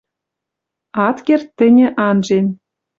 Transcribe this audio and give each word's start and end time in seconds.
Ат 1.07 1.17
керд 1.25 1.47
тӹньӹ 1.57 1.87
анжен 2.07 2.47